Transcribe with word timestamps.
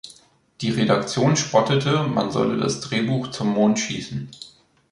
Die 0.61 0.71
Redaktion 0.71 1.35
spottete, 1.35 2.01
man 2.07 2.31
solle 2.31 2.57
das 2.57 2.81
Drehbuch 2.81 3.27
zum 3.29 3.49
Mond 3.53 3.77
schießen. 3.77 4.29